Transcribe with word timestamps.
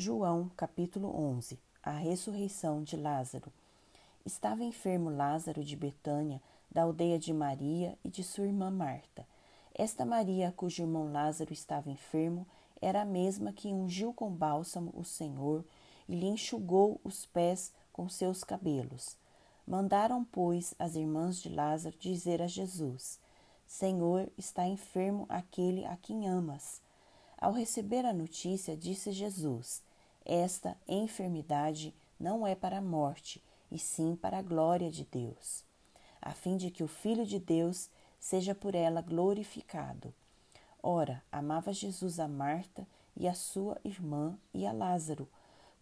João, 0.00 0.48
capítulo 0.56 1.08
11 1.12 1.58
A 1.82 1.90
ressurreição 1.90 2.84
de 2.84 2.96
Lázaro. 2.96 3.52
Estava 4.24 4.62
enfermo 4.62 5.10
Lázaro 5.10 5.64
de 5.64 5.74
Betânia, 5.74 6.40
da 6.70 6.82
aldeia 6.82 7.18
de 7.18 7.32
Maria 7.32 7.98
e 8.04 8.08
de 8.08 8.22
sua 8.22 8.46
irmã 8.46 8.70
Marta. 8.70 9.26
Esta 9.74 10.06
Maria, 10.06 10.54
cujo 10.56 10.84
irmão 10.84 11.10
Lázaro 11.10 11.52
estava 11.52 11.90
enfermo, 11.90 12.46
era 12.80 13.02
a 13.02 13.04
mesma 13.04 13.52
que 13.52 13.74
ungiu 13.74 14.12
com 14.12 14.30
bálsamo 14.30 14.92
o 14.94 15.02
Senhor 15.02 15.64
e 16.08 16.14
lhe 16.14 16.26
enxugou 16.26 17.00
os 17.02 17.26
pés 17.26 17.72
com 17.92 18.08
seus 18.08 18.44
cabelos. 18.44 19.16
Mandaram, 19.66 20.22
pois, 20.22 20.76
as 20.78 20.94
irmãs 20.94 21.42
de 21.42 21.48
Lázaro 21.48 21.96
dizer 21.98 22.40
a 22.40 22.46
Jesus: 22.46 23.18
Senhor, 23.66 24.30
está 24.38 24.64
enfermo 24.64 25.26
aquele 25.28 25.84
a 25.86 25.96
quem 25.96 26.28
amas. 26.28 26.80
Ao 27.36 27.52
receber 27.52 28.06
a 28.06 28.12
notícia, 28.12 28.76
disse 28.76 29.10
Jesus: 29.10 29.87
esta 30.28 30.76
enfermidade 30.86 31.94
não 32.20 32.46
é 32.46 32.54
para 32.54 32.78
a 32.78 32.82
morte, 32.82 33.42
e 33.70 33.78
sim 33.78 34.14
para 34.14 34.38
a 34.38 34.42
glória 34.42 34.90
de 34.90 35.04
Deus, 35.04 35.64
a 36.20 36.32
fim 36.32 36.56
de 36.56 36.70
que 36.70 36.84
o 36.84 36.88
Filho 36.88 37.24
de 37.24 37.38
Deus 37.38 37.88
seja 38.20 38.54
por 38.54 38.74
ela 38.74 39.00
glorificado. 39.00 40.12
Ora, 40.82 41.22
amava 41.32 41.72
Jesus 41.72 42.20
a 42.20 42.28
Marta 42.28 42.86
e 43.16 43.26
a 43.26 43.34
sua 43.34 43.78
irmã 43.84 44.38
e 44.52 44.66
a 44.66 44.72
Lázaro. 44.72 45.28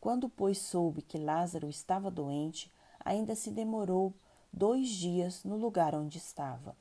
Quando, 0.00 0.28
pois, 0.28 0.58
soube 0.58 1.02
que 1.02 1.18
Lázaro 1.18 1.68
estava 1.68 2.10
doente, 2.10 2.72
ainda 3.04 3.34
se 3.34 3.50
demorou 3.50 4.14
dois 4.52 4.88
dias 4.88 5.44
no 5.44 5.56
lugar 5.56 5.94
onde 5.94 6.18
estava. 6.18 6.76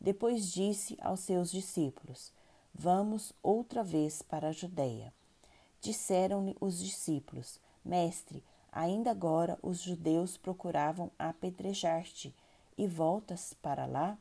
Depois 0.00 0.52
disse 0.52 0.96
aos 1.00 1.20
seus 1.20 1.50
discípulos: 1.50 2.32
Vamos 2.74 3.32
outra 3.42 3.82
vez 3.82 4.22
para 4.22 4.48
a 4.48 4.52
Judéia. 4.52 5.12
Disseram-lhe 5.80 6.56
os 6.60 6.78
discípulos: 6.78 7.60
Mestre, 7.84 8.42
ainda 8.72 9.10
agora 9.10 9.58
os 9.62 9.80
judeus 9.80 10.36
procuravam 10.36 11.10
apedrejar-te, 11.18 12.34
e 12.76 12.86
voltas 12.86 13.54
para 13.62 13.86
lá? 13.86 14.18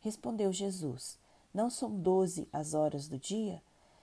Respondeu 0.00 0.52
Jesus: 0.52 1.18
Não 1.52 1.70
são 1.70 1.90
doze 1.90 2.48
as 2.52 2.74
horas 2.74 3.08
do 3.08 3.18
dia? 3.18 3.62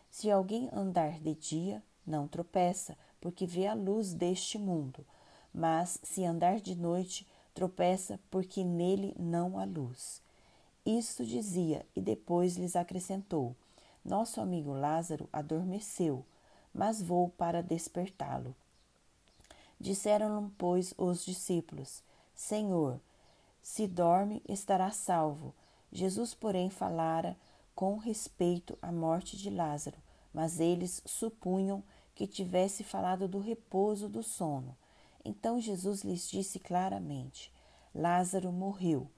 Se 0.10 0.32
alguém 0.32 0.70
andar 0.72 1.20
de 1.20 1.36
dia, 1.36 1.84
não 2.06 2.28
tropeça, 2.28 2.98
porque 3.20 3.46
vê 3.46 3.68
a 3.68 3.74
luz 3.74 4.14
deste 4.14 4.58
mundo. 4.58 5.06
Mas 5.54 6.00
se 6.04 6.24
andar 6.24 6.60
de 6.60 6.76
noite, 6.76 7.28
tropeça, 7.54 8.20
porque 8.32 8.64
nele 8.64 9.14
não 9.20 9.58
há 9.58 9.66
luz. 9.66 10.22
Isto 10.86 11.26
dizia, 11.26 11.86
e 11.96 12.02
depois 12.02 12.56
lhes 12.56 12.76
acrescentou: 12.76 13.56
Nosso 14.06 14.40
amigo 14.40 14.72
Lázaro 14.72 15.28
adormeceu 15.34 16.24
mas 16.78 17.02
vou 17.02 17.30
para 17.30 17.64
despertá-lo. 17.64 18.56
Disseram-lhe, 19.80 20.52
pois, 20.60 20.94
os 20.96 21.26
discípulos: 21.26 22.04
Senhor, 22.36 23.00
se 23.64 23.88
dorme, 23.88 24.44
estará 24.48 24.92
salvo. 24.92 25.56
Jesus, 25.92 26.36
porém, 26.36 26.70
falara 26.70 27.36
com 27.74 27.98
respeito 27.98 28.78
à 28.80 28.92
morte 28.92 29.36
de 29.36 29.50
Lázaro, 29.50 29.98
mas 30.32 30.60
eles 30.60 31.02
supunham 31.06 31.84
que 32.14 32.28
tivesse 32.28 32.84
falado 32.84 33.28
do 33.28 33.40
repouso 33.40 34.08
do 34.08 34.22
sono. 34.22 34.78
Então 35.26 35.60
Jesus 35.60 36.04
lhes 36.04 36.30
disse 36.30 36.60
claramente: 36.60 37.52
Lázaro 37.94 38.52
morreu, 38.52 39.10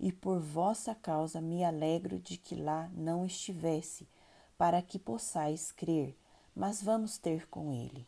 e 0.00 0.10
por 0.10 0.40
vossa 0.40 0.94
causa 0.94 1.42
me 1.42 1.62
alegro 1.62 2.18
de 2.18 2.38
que 2.38 2.54
lá 2.54 2.90
não 2.94 3.26
estivesse, 3.26 4.08
para 4.56 4.80
que 4.80 4.98
possais 4.98 5.70
crer 5.70 6.16
mas 6.54 6.82
vamos 6.82 7.18
ter 7.18 7.46
com 7.48 7.72
ele. 7.72 8.06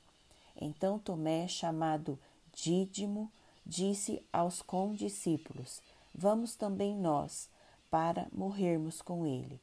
Então 0.60 0.98
Tomé, 0.98 1.48
chamado 1.48 2.18
Dídimo, 2.52 3.30
disse 3.64 4.22
aos 4.32 4.62
condiscípulos: 4.62 5.80
Vamos 6.14 6.54
também 6.54 6.96
nós, 6.96 7.48
para 7.90 8.28
morrermos 8.32 9.02
com 9.02 9.26
ele. 9.26 9.60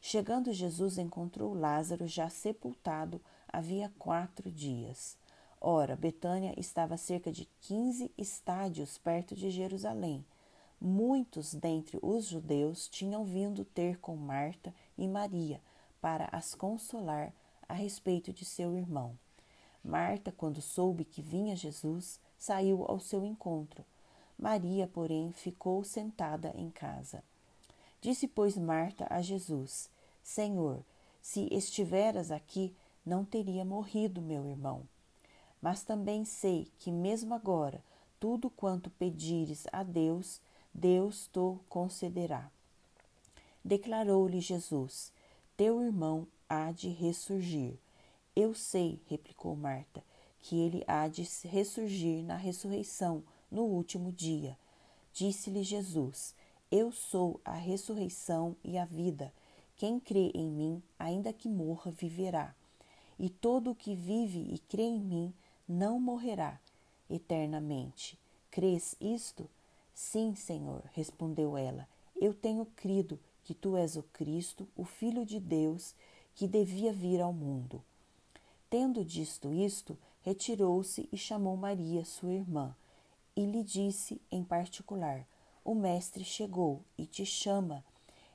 Chegando 0.00 0.52
Jesus, 0.52 0.98
encontrou 0.98 1.54
Lázaro 1.54 2.08
já 2.08 2.28
sepultado 2.28 3.20
havia 3.52 3.92
quatro 3.98 4.50
dias. 4.50 5.16
Ora, 5.60 5.94
Betânia 5.94 6.54
estava 6.58 6.96
cerca 6.96 7.30
de 7.30 7.48
quinze 7.60 8.10
estádios 8.18 8.98
perto 8.98 9.36
de 9.36 9.48
Jerusalém. 9.48 10.24
Muitos 10.80 11.54
dentre 11.54 12.00
os 12.02 12.26
judeus 12.26 12.88
tinham 12.88 13.24
vindo 13.24 13.64
ter 13.64 14.00
com 14.00 14.16
Marta 14.16 14.74
e 14.98 15.06
Maria 15.06 15.60
para 16.00 16.28
as 16.32 16.52
consolar 16.52 17.32
a 17.68 17.74
respeito 17.74 18.32
de 18.32 18.44
seu 18.44 18.76
irmão. 18.76 19.18
Marta, 19.84 20.30
quando 20.30 20.62
soube 20.62 21.04
que 21.04 21.20
vinha 21.20 21.56
Jesus, 21.56 22.20
saiu 22.38 22.84
ao 22.86 23.00
seu 23.00 23.24
encontro. 23.24 23.84
Maria, 24.38 24.86
porém, 24.86 25.32
ficou 25.32 25.82
sentada 25.84 26.52
em 26.56 26.70
casa. 26.70 27.22
Disse, 28.00 28.26
pois, 28.26 28.56
Marta 28.56 29.06
a 29.10 29.20
Jesus: 29.20 29.90
Senhor, 30.22 30.84
se 31.20 31.48
estiveras 31.52 32.30
aqui, 32.30 32.74
não 33.04 33.24
teria 33.24 33.64
morrido 33.64 34.20
meu 34.20 34.46
irmão. 34.46 34.82
Mas 35.60 35.84
também 35.84 36.24
sei 36.24 36.68
que, 36.78 36.90
mesmo 36.90 37.34
agora, 37.34 37.82
tudo 38.18 38.50
quanto 38.50 38.90
pedires 38.90 39.66
a 39.72 39.82
Deus, 39.82 40.40
Deus 40.74 41.28
te 41.28 41.58
concederá. 41.68 42.50
Declarou-lhe 43.64 44.40
Jesus: 44.40 45.12
Teu 45.56 45.82
irmão 45.82 46.26
há 46.52 46.70
de 46.70 46.90
ressurgir. 46.90 47.78
Eu 48.36 48.52
sei, 48.52 49.00
replicou 49.06 49.56
Marta, 49.56 50.04
que 50.38 50.60
ele 50.60 50.84
há 50.86 51.08
de 51.08 51.26
ressurgir 51.48 52.22
na 52.22 52.36
ressurreição, 52.36 53.24
no 53.50 53.62
último 53.62 54.12
dia. 54.12 54.58
Disse-lhe 55.14 55.62
Jesus: 55.62 56.34
Eu 56.70 56.92
sou 56.92 57.40
a 57.42 57.54
ressurreição 57.54 58.54
e 58.62 58.76
a 58.76 58.84
vida. 58.84 59.32
Quem 59.76 59.98
crê 59.98 60.30
em 60.34 60.46
mim, 60.46 60.82
ainda 60.98 61.32
que 61.32 61.48
morra, 61.48 61.90
viverá. 61.90 62.54
E 63.18 63.30
todo 63.30 63.70
o 63.70 63.74
que 63.74 63.94
vive 63.94 64.46
e 64.52 64.58
crê 64.58 64.82
em 64.82 65.00
mim 65.00 65.32
não 65.66 65.98
morrerá 65.98 66.60
eternamente. 67.08 68.18
Crês 68.50 68.94
isto? 69.00 69.48
Sim, 69.94 70.34
Senhor, 70.34 70.82
respondeu 70.92 71.56
ela. 71.56 71.88
Eu 72.20 72.34
tenho 72.34 72.66
crido 72.76 73.18
que 73.42 73.54
tu 73.54 73.74
és 73.74 73.96
o 73.96 74.02
Cristo, 74.02 74.68
o 74.76 74.84
Filho 74.84 75.24
de 75.24 75.40
Deus, 75.40 75.94
que 76.34 76.46
devia 76.46 76.92
vir 76.92 77.20
ao 77.20 77.32
mundo. 77.32 77.82
Tendo 78.70 79.04
dito 79.04 79.52
isto, 79.52 79.98
retirou-se 80.22 81.08
e 81.12 81.16
chamou 81.16 81.56
Maria, 81.56 82.04
sua 82.04 82.32
irmã, 82.32 82.74
e 83.36 83.44
lhe 83.44 83.62
disse 83.62 84.20
em 84.30 84.42
particular: 84.42 85.26
O 85.64 85.74
mestre 85.74 86.24
chegou 86.24 86.80
e 86.96 87.06
te 87.06 87.26
chama. 87.26 87.84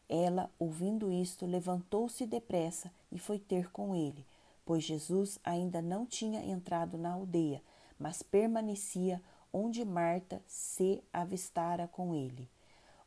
Ela, 0.09 0.50
ouvindo 0.58 1.12
isto, 1.12 1.46
levantou-se 1.46 2.25
depressa 2.25 2.91
e 3.12 3.19
foi 3.19 3.40
ter 3.40 3.69
com 3.72 3.94
ele, 3.94 4.25
pois 4.66 4.84
Jesus 4.84 5.38
ainda 5.44 5.81
não 5.81 6.06
tinha 6.06 6.46
entrado 6.46 6.97
na 6.97 7.12
aldeia, 7.12 7.62
mas 8.00 8.22
permanecia 8.22 9.22
onde 9.52 9.84
Marta 9.84 10.41
se 10.47 11.03
avistara 11.12 11.88
com 11.88 12.14
ele. 12.14 12.47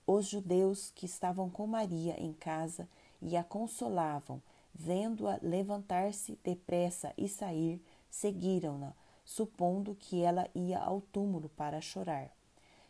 Os 0.06 0.26
judeus 0.26 0.90
que 0.94 1.06
estavam 1.06 1.48
com 1.48 1.66
Maria 1.66 2.20
em 2.20 2.32
casa 2.32 2.88
e 3.22 3.36
a 3.36 3.44
consolavam 3.44 4.42
Vendo-a 4.82 5.38
levantar-se 5.42 6.38
depressa 6.42 7.12
e 7.14 7.28
sair, 7.28 7.84
seguiram-na, 8.08 8.94
supondo 9.26 9.94
que 9.94 10.22
ela 10.22 10.48
ia 10.54 10.78
ao 10.78 11.02
túmulo 11.02 11.50
para 11.50 11.82
chorar. 11.82 12.30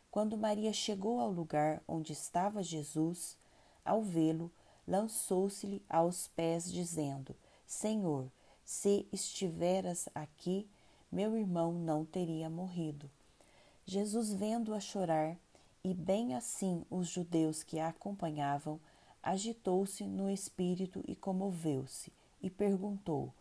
Quando 0.08 0.38
Maria 0.38 0.72
chegou 0.72 1.18
ao 1.18 1.32
lugar 1.32 1.82
onde 1.88 2.12
estava 2.12 2.62
Jesus, 2.62 3.36
ao 3.84 4.02
vê-lo, 4.02 4.52
lançou-se-lhe 4.86 5.82
aos 5.88 6.28
pés, 6.28 6.70
dizendo: 6.70 7.34
Senhor, 7.66 8.30
se 8.64 9.04
estiveras 9.12 10.08
aqui, 10.14 10.70
meu 11.10 11.36
irmão 11.36 11.72
não 11.72 12.04
teria 12.04 12.48
morrido. 12.48 13.10
Jesus, 13.84 14.32
vendo-a 14.32 14.78
chorar, 14.78 15.36
e 15.82 15.92
bem 15.92 16.36
assim 16.36 16.84
os 16.88 17.08
judeus 17.08 17.64
que 17.64 17.80
a 17.80 17.88
acompanhavam, 17.88 18.78
agitou-se 19.22 20.04
no 20.04 20.30
espírito 20.30 21.02
e 21.06 21.14
comoveu-se, 21.14 22.12
e 22.42 22.48
perguntou: 22.48 23.32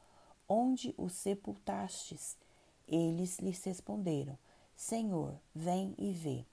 Onde 0.48 0.94
o 0.98 1.10
sepultastes? 1.10 2.38
Eles 2.88 3.40
lhes 3.40 3.64
responderam: 3.64 4.38
Senhor, 4.76 5.40
vem 5.54 5.94
e 5.98 6.12
vê. 6.12 6.46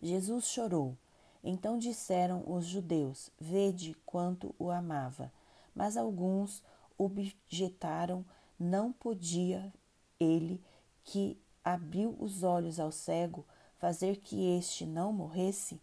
Jesus 0.00 0.46
chorou. 0.46 0.96
Então 1.44 1.78
disseram 1.78 2.44
os 2.46 2.64
judeus: 2.64 3.30
Vede 3.38 3.94
quanto 4.06 4.54
o 4.58 4.70
amava. 4.70 5.32
Mas 5.74 5.96
alguns 5.96 6.62
objetaram: 6.96 8.24
Não 8.58 8.92
podia 8.92 9.72
ele, 10.18 10.62
que 11.04 11.38
abriu 11.64 12.16
os 12.18 12.42
olhos 12.42 12.78
ao 12.78 12.92
cego, 12.92 13.44
fazer 13.78 14.16
que 14.18 14.56
este 14.56 14.86
não 14.86 15.12
morresse? 15.12 15.80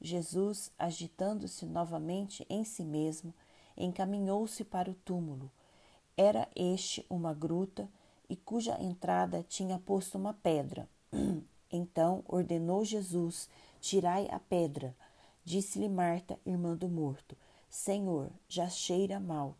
Jesus, 0.00 0.70
agitando-se 0.78 1.64
novamente 1.66 2.46
em 2.48 2.64
si 2.64 2.84
mesmo, 2.84 3.32
encaminhou-se 3.76 4.64
para 4.64 4.90
o 4.90 4.94
túmulo 4.94 5.50
Era 6.16 6.48
este 6.54 7.04
uma 7.10 7.34
gruta 7.34 7.88
e 8.28 8.36
cuja 8.36 8.80
entrada 8.82 9.44
tinha 9.48 9.78
posto 9.78 10.16
uma 10.18 10.34
pedra. 10.34 10.88
Então 11.68 12.22
ordenou 12.28 12.84
Jesus: 12.84 13.48
Tirai 13.80 14.28
a 14.30 14.38
pedra. 14.38 14.94
Disse-lhe 15.44 15.88
Marta, 15.88 16.38
irmã 16.46 16.76
do 16.76 16.88
morto: 16.88 17.36
Senhor, 17.68 18.30
já 18.48 18.68
cheira 18.68 19.18
mal, 19.18 19.56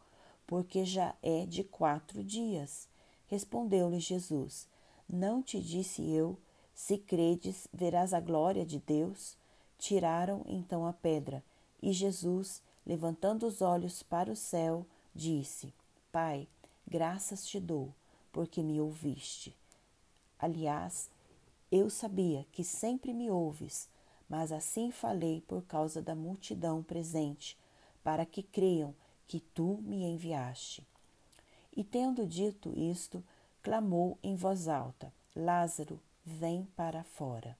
porque 0.46 0.84
já 0.84 1.14
é 1.20 1.44
de 1.44 1.64
quatro 1.64 2.22
dias. 2.22 2.88
Respondeu-lhe 3.26 3.98
Jesus: 3.98 4.68
Não 5.08 5.42
te 5.42 5.60
disse 5.60 6.08
eu, 6.08 6.38
se 6.72 6.96
credes, 6.96 7.66
verás 7.72 8.14
a 8.14 8.20
glória 8.20 8.64
de 8.64 8.78
Deus? 8.78 9.36
Tiraram 9.78 10.42
então 10.46 10.86
a 10.86 10.92
pedra, 10.92 11.44
e 11.82 11.92
Jesus, 11.92 12.62
levantando 12.84 13.46
os 13.46 13.60
olhos 13.60 14.02
para 14.02 14.30
o 14.30 14.36
céu, 14.36 14.86
disse: 15.14 15.72
Pai, 16.10 16.48
graças 16.86 17.46
te 17.46 17.60
dou, 17.60 17.92
porque 18.32 18.62
me 18.62 18.80
ouviste. 18.80 19.56
Aliás, 20.38 21.10
eu 21.70 21.90
sabia 21.90 22.46
que 22.52 22.62
sempre 22.62 23.12
me 23.12 23.30
ouves, 23.30 23.88
mas 24.28 24.52
assim 24.52 24.90
falei 24.90 25.40
por 25.42 25.62
causa 25.62 26.00
da 26.00 26.14
multidão 26.14 26.82
presente, 26.82 27.58
para 28.02 28.24
que 28.24 28.42
creiam 28.42 28.94
que 29.26 29.40
tu 29.40 29.78
me 29.82 30.04
enviaste. 30.04 30.86
E 31.76 31.84
tendo 31.84 32.26
dito 32.26 32.72
isto, 32.76 33.22
clamou 33.62 34.18
em 34.22 34.34
voz 34.34 34.68
alta: 34.68 35.12
Lázaro, 35.34 36.00
vem 36.24 36.64
para 36.76 37.02
fora. 37.02 37.56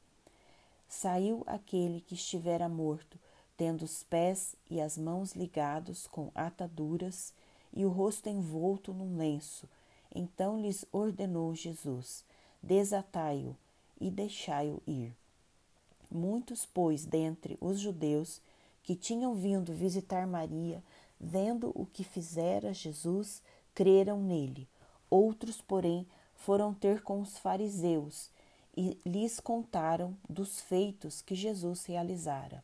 Saiu 0.88 1.42
aquele 1.46 2.00
que 2.00 2.14
estivera 2.14 2.68
morto, 2.68 3.18
tendo 3.56 3.84
os 3.84 4.02
pés 4.02 4.54
e 4.70 4.80
as 4.80 4.96
mãos 4.96 5.32
ligados 5.32 6.06
com 6.06 6.30
ataduras 6.34 7.34
e 7.72 7.84
o 7.84 7.88
rosto 7.88 8.28
envolto 8.28 8.92
num 8.92 9.16
lenço. 9.16 9.68
Então 10.14 10.60
lhes 10.60 10.84
ordenou 10.92 11.54
Jesus: 11.54 12.24
Desatai-o 12.62 13.56
e 14.00 14.10
deixai-o 14.10 14.82
ir. 14.86 15.14
Muitos, 16.10 16.64
pois, 16.64 17.04
dentre 17.04 17.58
os 17.60 17.80
judeus 17.80 18.40
que 18.82 18.94
tinham 18.94 19.34
vindo 19.34 19.72
visitar 19.72 20.26
Maria, 20.26 20.82
vendo 21.20 21.72
o 21.74 21.84
que 21.86 22.04
fizera 22.04 22.72
Jesus, 22.72 23.42
creram 23.74 24.22
nele. 24.22 24.68
Outros, 25.10 25.60
porém, 25.60 26.06
foram 26.34 26.72
ter 26.72 27.02
com 27.02 27.20
os 27.20 27.36
fariseus 27.38 28.30
e 28.76 28.98
lhes 29.04 29.40
contaram 29.40 30.16
dos 30.28 30.60
feitos 30.60 31.22
que 31.22 31.34
Jesus 31.34 31.86
realizara, 31.86 32.62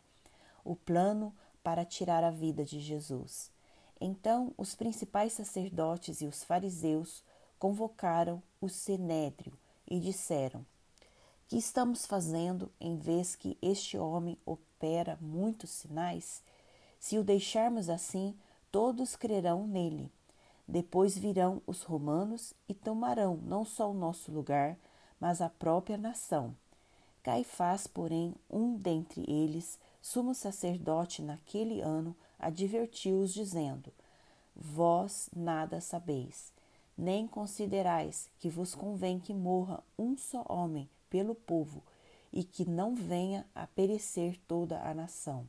o 0.64 0.76
plano 0.76 1.34
para 1.62 1.84
tirar 1.84 2.22
a 2.22 2.30
vida 2.30 2.64
de 2.64 2.80
Jesus. 2.80 3.50
Então 4.00 4.52
os 4.58 4.74
principais 4.74 5.32
sacerdotes 5.32 6.20
e 6.20 6.26
os 6.26 6.44
fariseus 6.44 7.22
convocaram 7.58 8.42
o 8.60 8.68
sinédrio 8.68 9.52
e 9.88 10.00
disseram: 10.00 10.66
Que 11.48 11.56
estamos 11.56 12.04
fazendo 12.04 12.70
em 12.80 12.96
vez 12.96 13.36
que 13.36 13.56
este 13.62 13.96
homem 13.96 14.36
opera 14.44 15.16
muitos 15.20 15.70
sinais? 15.70 16.42
Se 16.98 17.18
o 17.18 17.24
deixarmos 17.24 17.88
assim, 17.88 18.36
todos 18.70 19.16
crerão 19.16 19.66
nele. 19.66 20.10
Depois 20.66 21.16
virão 21.16 21.60
os 21.66 21.82
romanos 21.82 22.54
e 22.68 22.74
tomarão 22.74 23.36
não 23.44 23.64
só 23.64 23.90
o 23.90 23.94
nosso 23.94 24.32
lugar, 24.32 24.76
mas 25.22 25.40
a 25.40 25.48
própria 25.48 25.96
nação. 25.96 26.52
Caifás, 27.22 27.86
porém, 27.86 28.34
um 28.50 28.74
dentre 28.74 29.24
eles, 29.30 29.78
sumo 30.00 30.34
sacerdote 30.34 31.22
naquele 31.22 31.80
ano, 31.80 32.16
advertiu-os, 32.40 33.32
dizendo: 33.32 33.92
Vós 34.56 35.30
nada 35.32 35.80
sabeis, 35.80 36.52
nem 36.98 37.28
considerais 37.28 38.28
que 38.40 38.48
vos 38.48 38.74
convém 38.74 39.20
que 39.20 39.32
morra 39.32 39.80
um 39.96 40.16
só 40.16 40.44
homem 40.48 40.90
pelo 41.08 41.36
povo, 41.36 41.80
e 42.32 42.42
que 42.42 42.68
não 42.68 42.96
venha 42.96 43.46
a 43.54 43.64
perecer 43.64 44.40
toda 44.48 44.82
a 44.82 44.92
nação. 44.92 45.48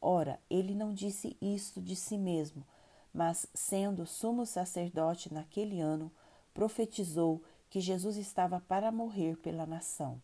Ora, 0.00 0.40
ele 0.48 0.74
não 0.74 0.94
disse 0.94 1.36
isto 1.38 1.82
de 1.82 1.94
si 1.94 2.16
mesmo, 2.16 2.64
mas, 3.12 3.46
sendo 3.52 4.06
sumo 4.06 4.46
sacerdote 4.46 5.30
naquele 5.34 5.82
ano, 5.82 6.10
profetizou 6.54 7.42
que 7.70 7.80
Jesus 7.80 8.16
estava 8.16 8.60
para 8.60 8.90
morrer 8.90 9.36
pela 9.36 9.64
nação. 9.64 10.20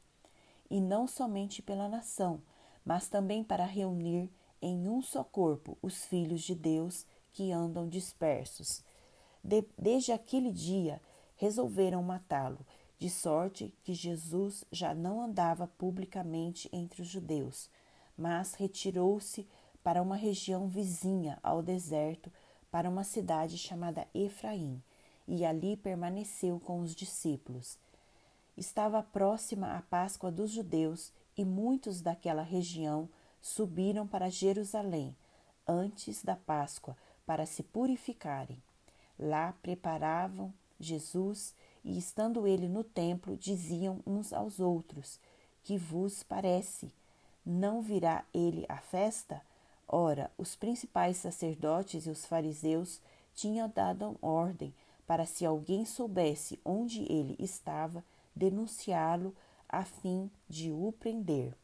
E 0.68 0.80
não 0.80 1.06
somente 1.06 1.62
pela 1.62 1.88
nação, 1.88 2.42
mas 2.84 3.08
também 3.08 3.44
para 3.44 3.64
reunir 3.64 4.28
em 4.60 4.88
um 4.88 5.00
só 5.00 5.22
corpo 5.22 5.78
os 5.80 6.04
filhos 6.04 6.42
de 6.42 6.54
Deus 6.54 7.06
que 7.32 7.52
andam 7.52 7.88
dispersos. 7.88 8.82
De, 9.42 9.64
desde 9.78 10.10
aquele 10.10 10.50
dia 10.50 11.00
resolveram 11.36 12.02
matá-lo, 12.02 12.66
de 12.98 13.08
sorte 13.08 13.72
que 13.84 13.94
Jesus 13.94 14.64
já 14.72 14.94
não 14.94 15.20
andava 15.20 15.66
publicamente 15.66 16.68
entre 16.72 17.02
os 17.02 17.08
judeus, 17.08 17.70
mas 18.16 18.54
retirou-se 18.54 19.46
para 19.84 20.02
uma 20.02 20.16
região 20.16 20.66
vizinha 20.66 21.38
ao 21.42 21.62
deserto 21.62 22.32
para 22.70 22.88
uma 22.88 23.04
cidade 23.04 23.56
chamada 23.56 24.08
Efraim, 24.12 24.82
e 25.26 25.44
ali 25.44 25.76
permaneceu 25.76 26.60
com 26.60 26.80
os 26.80 26.94
discípulos. 26.94 27.78
Estava 28.56 29.02
próxima 29.02 29.76
a 29.76 29.82
Páscoa 29.82 30.30
dos 30.30 30.50
judeus 30.50 31.12
e 31.36 31.44
muitos 31.44 32.00
daquela 32.00 32.42
região 32.42 33.08
subiram 33.42 34.06
para 34.06 34.30
Jerusalém 34.30 35.14
antes 35.66 36.22
da 36.22 36.36
Páscoa 36.36 36.96
para 37.26 37.44
se 37.44 37.62
purificarem. 37.62 38.62
Lá 39.18 39.52
preparavam 39.62 40.52
Jesus 40.78 41.54
e, 41.84 41.98
estando 41.98 42.46
ele 42.46 42.68
no 42.68 42.84
templo, 42.84 43.36
diziam 43.36 44.00
uns 44.06 44.32
aos 44.32 44.60
outros: 44.60 45.18
Que 45.62 45.76
vos 45.76 46.22
parece? 46.22 46.92
Não 47.44 47.80
virá 47.80 48.24
ele 48.32 48.64
à 48.68 48.78
festa? 48.78 49.42
Ora, 49.88 50.30
os 50.36 50.56
principais 50.56 51.16
sacerdotes 51.16 52.06
e 52.06 52.10
os 52.10 52.26
fariseus 52.26 53.00
tinham 53.34 53.68
dado 53.68 54.16
ordem 54.20 54.74
para, 55.06 55.24
se 55.24 55.46
alguém 55.46 55.84
soubesse 55.84 56.58
onde 56.64 57.02
ele 57.10 57.36
estava, 57.38 58.04
denunciá-lo 58.34 59.34
a 59.68 59.84
fim 59.84 60.30
de 60.48 60.70
o 60.72 60.92
prender. 60.98 61.54